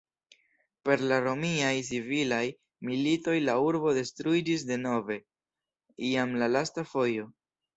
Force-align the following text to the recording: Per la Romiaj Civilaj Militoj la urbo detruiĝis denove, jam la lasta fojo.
Per 0.87 0.95
la 1.11 1.19
Romiaj 1.25 1.73
Civilaj 1.89 2.41
Militoj 2.91 3.37
la 3.43 3.57
urbo 3.67 3.93
detruiĝis 4.01 4.67
denove, 4.73 5.21
jam 6.09 6.35
la 6.43 6.53
lasta 6.57 6.91
fojo. 6.95 7.31